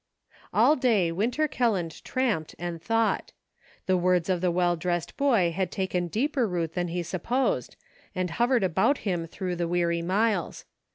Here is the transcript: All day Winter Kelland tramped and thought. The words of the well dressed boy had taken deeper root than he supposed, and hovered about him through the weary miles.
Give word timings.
All 0.51 0.75
day 0.75 1.11
Winter 1.11 1.47
Kelland 1.47 2.03
tramped 2.03 2.55
and 2.57 2.81
thought. 2.81 3.33
The 3.85 3.95
words 3.95 4.29
of 4.29 4.41
the 4.41 4.49
well 4.49 4.75
dressed 4.75 5.15
boy 5.15 5.51
had 5.51 5.69
taken 5.69 6.07
deeper 6.07 6.47
root 6.47 6.73
than 6.73 6.87
he 6.87 7.03
supposed, 7.03 7.75
and 8.15 8.31
hovered 8.31 8.63
about 8.63 8.97
him 9.05 9.27
through 9.27 9.57
the 9.57 9.67
weary 9.67 10.01
miles. 10.01 10.65